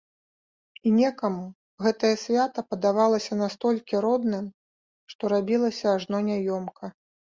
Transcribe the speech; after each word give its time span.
І 0.87 0.93
некаму 0.99 1.43
гэтае 1.89 2.11
свята 2.23 2.65
падавалася 2.71 3.39
настолькі 3.45 4.03
родным, 4.09 4.45
што 5.17 5.23
рабілася 5.39 5.97
ажно 5.99 6.29
няёмка. 6.37 6.97